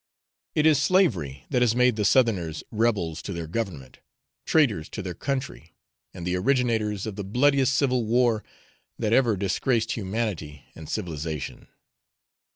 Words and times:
It 0.55 0.65
is 0.65 0.81
slavery 0.81 1.45
that 1.51 1.61
has 1.61 1.75
made 1.75 1.95
the 1.95 2.03
Southerners 2.05 2.63
rebels 2.71 3.21
to 3.21 3.33
their 3.33 3.45
government, 3.45 3.99
traitors 4.47 4.89
to 4.89 5.03
their 5.03 5.13
country, 5.13 5.75
and 6.11 6.25
the 6.25 6.35
originators 6.37 7.05
of 7.05 7.17
the 7.17 7.23
bloodiest 7.23 7.75
civil 7.75 8.03
war 8.03 8.43
that 8.97 9.13
ever 9.13 9.37
disgraced 9.37 9.91
humanity 9.91 10.65
and 10.73 10.89
civilisation. 10.89 11.67